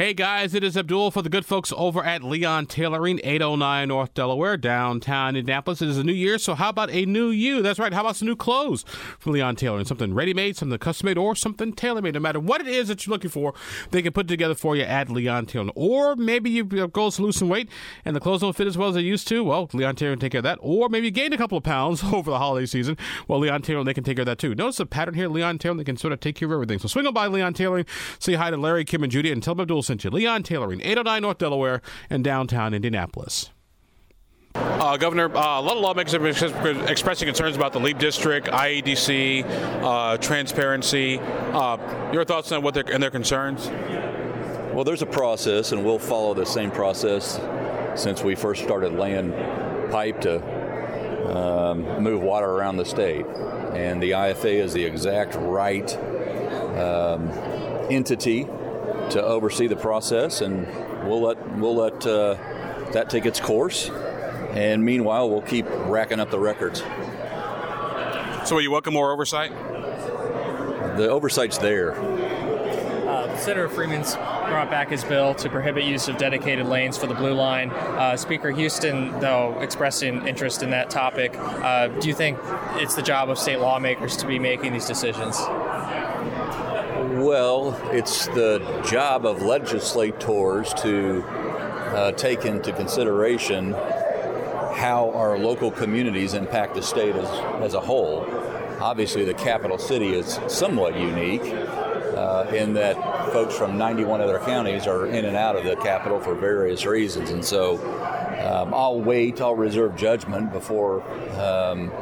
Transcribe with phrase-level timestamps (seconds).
[0.00, 4.14] Hey guys, it is Abdul for the good folks over at Leon Tailoring, 809 North
[4.14, 5.82] Delaware, downtown Indianapolis.
[5.82, 7.60] It is a new year, so how about a new you?
[7.60, 8.82] That's right, how about some new clothes
[9.18, 9.84] from Leon Tailoring?
[9.84, 12.14] Something ready made, something custom made, or something tailor made.
[12.14, 13.52] No matter what it is that you're looking for,
[13.90, 15.72] they can put it together for you at Leon Tailoring.
[15.74, 17.68] Or maybe you've goals to lose some weight
[18.02, 19.44] and the clothes don't fit as well as they used to.
[19.44, 20.60] Well, Leon Tailoring can take care of that.
[20.62, 22.96] Or maybe you gained a couple of pounds over the holiday season.
[23.28, 24.54] Well, Leon Tailoring, they can take care of that too.
[24.54, 26.78] Notice the pattern here, Leon Tailoring, they can sort of take care of everything.
[26.78, 27.84] So swing on by Leon Tailoring,
[28.18, 30.10] say hi to Larry, Kim, and Judy, and tell them Abdul sent you.
[30.10, 30.80] Leon Tailoring.
[30.80, 33.50] 809 North Delaware, and downtown Indianapolis.
[34.54, 36.22] Uh, Governor, uh, a lot of lawmakers have
[36.62, 39.44] been expressing concerns about the LEAP district, IEDC,
[39.82, 41.18] uh, transparency.
[41.18, 41.76] Uh,
[42.12, 43.68] your thoughts on what their, and their concerns?
[44.72, 47.40] Well, there's a process, and we'll follow the same process
[48.00, 49.32] since we first started laying
[49.90, 53.26] pipe to um, move water around the state.
[53.74, 55.92] And the IFA is the exact right
[56.76, 57.28] um,
[57.90, 58.46] entity
[59.10, 60.66] to oversee the process, and
[61.06, 62.34] we'll let we'll let uh,
[62.92, 63.90] that take its course.
[64.50, 66.82] And meanwhile, we'll keep racking up the records.
[68.48, 69.52] So, will you welcome more oversight?
[70.96, 71.94] The oversight's there.
[71.94, 74.16] Uh, Senator Freeman's
[74.50, 77.70] brought back his bill to prohibit use of dedicated lanes for the Blue Line.
[77.70, 81.32] Uh, Speaker Huston, though, expressing interest in that topic.
[81.36, 82.38] Uh, do you think
[82.74, 85.36] it's the job of state lawmakers to be making these decisions?
[87.20, 96.32] Well, it's the job of legislators to uh, take into consideration how our local communities
[96.32, 97.28] impact the state as,
[97.62, 98.24] as a whole.
[98.80, 102.96] Obviously, the capital city is somewhat unique uh, in that
[103.34, 107.28] folks from 91 other counties are in and out of the capital for various reasons.
[107.28, 107.76] And so
[108.50, 111.02] um, I'll wait, I'll reserve judgment before
[111.38, 111.92] um,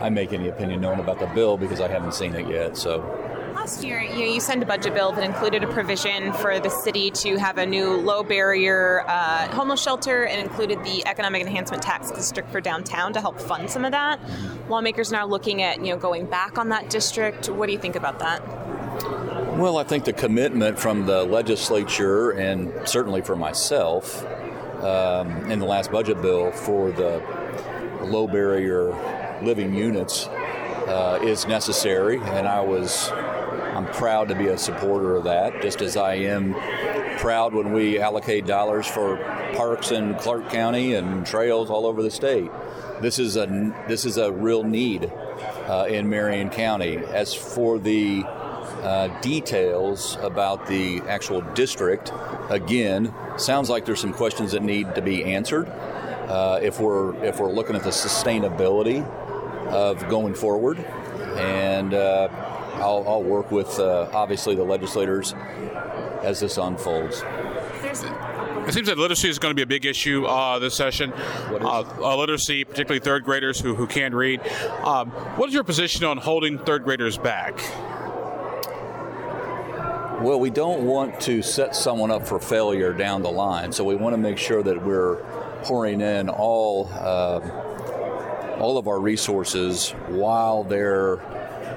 [0.00, 2.76] I make any opinion known about the bill because I haven't seen it yet.
[2.76, 3.22] So
[3.66, 6.68] last year, you, know, you sent a budget bill that included a provision for the
[6.68, 11.82] city to have a new low barrier uh, homeless shelter and included the economic enhancement
[11.82, 14.20] tax district for downtown to help fund some of that.
[14.68, 17.48] Lawmakers are now looking at you know going back on that district.
[17.48, 18.40] What do you think about that?
[19.58, 24.24] Well, I think the commitment from the legislature and certainly for myself
[24.84, 27.20] um, in the last budget bill for the
[28.04, 28.92] low barrier
[29.42, 30.28] living units
[30.86, 33.10] uh, is necessary, and I was
[33.76, 36.54] I'm proud to be a supporter of that, just as I am
[37.18, 39.16] proud when we allocate dollars for
[39.54, 42.50] parks in Clark County and trails all over the state.
[43.00, 45.12] This is a this is a real need
[45.68, 46.96] uh, in Marion County.
[46.96, 52.12] As for the uh, details about the actual district,
[52.48, 55.68] again, sounds like there's some questions that need to be answered.
[55.68, 59.06] Uh, if we're if we're looking at the sustainability
[59.68, 62.28] of going forward, and uh,
[62.74, 65.34] I'll, I'll work with uh, obviously the legislators
[66.22, 67.22] as this unfolds.
[68.66, 71.12] It seems that literacy is going to be a big issue uh, this session.
[71.12, 74.40] Uh, uh, literacy, particularly third graders who, who can't read.
[74.82, 77.58] Um, what is your position on holding third graders back?
[80.20, 83.94] Well, we don't want to set someone up for failure down the line, so we
[83.94, 85.16] want to make sure that we're
[85.62, 87.38] pouring in all uh,
[88.58, 91.20] all of our resources while they're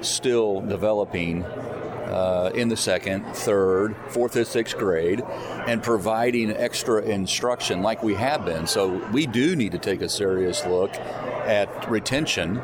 [0.02, 5.22] still developing uh, in the second, third, fourth, and sixth grade
[5.68, 8.66] and providing extra instruction like we have been.
[8.66, 12.58] So we do need to take a serious look at retention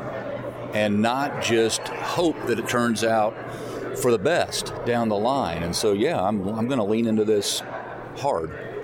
[0.74, 3.34] and not just hope that it turns out
[3.98, 5.62] for the best down the line.
[5.62, 7.62] And so, yeah, I'm, I'm going to lean into this
[8.16, 8.75] hard.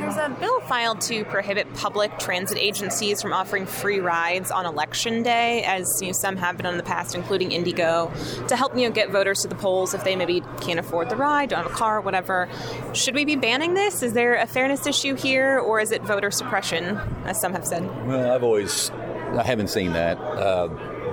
[0.00, 5.22] There's a bill filed to prohibit public transit agencies from offering free rides on election
[5.22, 8.88] day, as you know, some have been in the past, including IndyGo, to help you
[8.88, 11.70] know get voters to the polls if they maybe can't afford the ride, don't have
[11.70, 12.48] a car, whatever.
[12.94, 14.02] Should we be banning this?
[14.02, 16.96] Is there a fairness issue here, or is it voter suppression,
[17.26, 17.84] as some have said?
[18.06, 20.68] Well, I've always, I haven't seen that uh,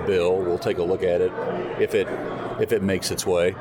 [0.06, 0.38] bill.
[0.38, 1.32] We'll take a look at it
[1.78, 2.08] if it
[2.58, 3.54] if it makes its way.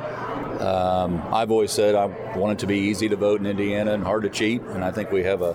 [0.59, 2.05] Um, I've always said I
[2.37, 4.91] want it to be easy to vote in Indiana and hard to cheat, and I
[4.91, 5.53] think we have a,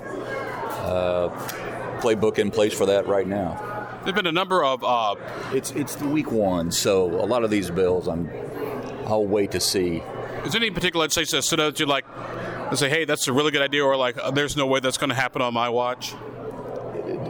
[2.01, 4.01] playbook in place for that right now.
[4.05, 4.83] There've been a number of.
[4.83, 5.15] Uh...
[5.53, 8.29] It's it's the week one, so a lot of these bills, I'm
[9.07, 10.03] I'll wait to see.
[10.45, 12.05] Is there any particular legislation that stood out to you like,
[12.71, 15.11] and say, hey, that's a really good idea, or like, there's no way that's going
[15.11, 16.15] to happen on my watch?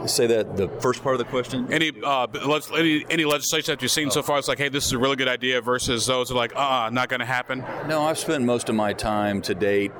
[0.07, 1.71] Say that the first part of the question.
[1.71, 2.27] Any uh,
[2.75, 4.11] any, any legislation that you've seen oh.
[4.11, 4.39] so far?
[4.39, 5.61] It's like, hey, this is a really good idea.
[5.61, 7.59] Versus those are like, uh, not going to happen.
[7.87, 9.91] No, I've spent most of my time to date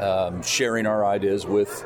[0.00, 1.84] um, sharing our ideas with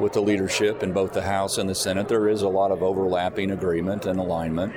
[0.00, 2.08] with the leadership in both the House and the Senate.
[2.08, 4.74] There is a lot of overlapping agreement and alignment.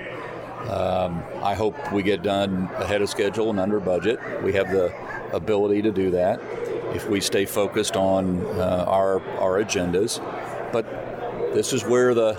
[0.70, 4.20] Um, I hope we get done ahead of schedule and under budget.
[4.44, 4.94] We have the
[5.32, 6.42] ability to do that.
[6.96, 10.20] if we stay focused on uh, our our agendas.
[10.72, 10.86] But
[11.56, 12.38] this is where the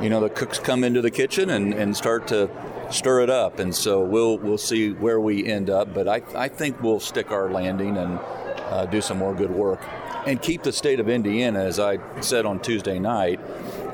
[0.00, 2.48] you know the cooks come into the kitchen and, and start to
[2.90, 5.92] stir it up, and so we'll we'll see where we end up.
[5.92, 8.20] But I I think we'll stick our landing and
[8.68, 9.80] uh, do some more good work
[10.26, 13.40] and keep the state of Indiana, as I said on Tuesday night,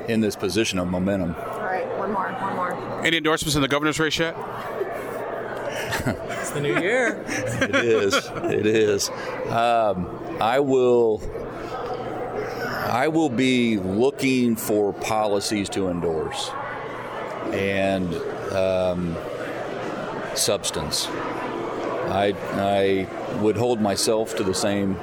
[0.07, 1.35] in this position of momentum.
[1.35, 3.05] All right, one more, one more.
[3.05, 4.35] Any endorsements in the governor's race yet?
[6.05, 7.23] it's the new year.
[7.27, 8.13] it is.
[8.13, 9.09] It is.
[9.47, 11.21] Um, I will.
[12.89, 16.49] I will be looking for policies to endorse
[17.53, 18.13] and
[18.51, 19.15] um,
[20.35, 21.07] substance.
[21.07, 24.95] I, I would hold myself to the same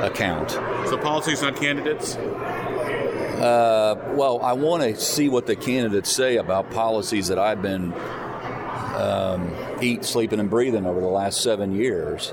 [0.00, 0.52] account.
[0.88, 2.14] So policies, not candidates.
[2.16, 7.92] Uh, well, I want to see what the candidates say about policies that I've been
[8.94, 12.32] um, eat, sleeping, and breathing over the last seven years.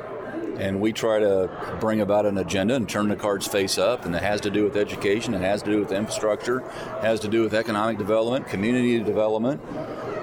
[0.58, 4.16] And we try to bring about an agenda and turn the cards face up, and
[4.16, 6.60] it has to do with education, it has to do with infrastructure,
[7.02, 9.62] has to do with economic development, community development.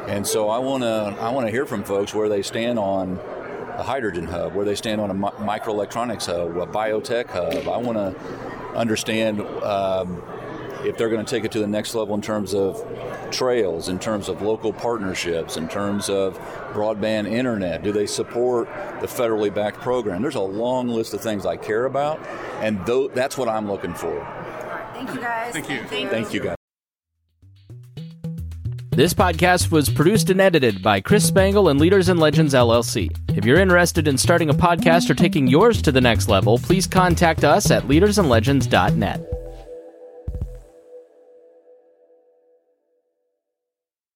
[0.08, 3.20] And so I want to I want to hear from folks where they stand on
[3.76, 7.68] a hydrogen hub, where they stand on a microelectronics hub, a biotech hub.
[7.68, 10.22] I want to understand um,
[10.84, 12.84] if they're going to take it to the next level in terms of
[13.30, 16.38] trails, in terms of local partnerships, in terms of
[16.72, 17.82] broadband internet?
[17.82, 18.66] Do they support
[19.00, 20.22] the federally backed program?
[20.22, 22.20] There's a long list of things I care about,
[22.60, 24.26] and th- that's what I'm looking for.
[24.94, 25.52] Thank you, guys.
[25.52, 25.82] Thank you.
[25.84, 26.56] Thank, Thank you, guys.
[28.90, 33.10] This podcast was produced and edited by Chris Spangle and Leaders and Legends LLC.
[33.34, 36.86] If you're interested in starting a podcast or taking yours to the next level, please
[36.86, 39.41] contact us at leadersandlegends.net.